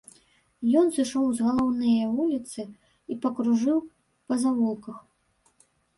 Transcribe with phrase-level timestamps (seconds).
[0.79, 3.77] Ён сышоў з галоўнае вуліцы і пакружыў
[4.27, 4.97] па завулках.